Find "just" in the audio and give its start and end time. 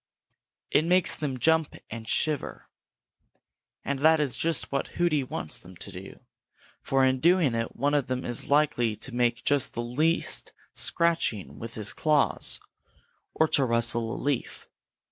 4.35-4.71, 9.45-9.75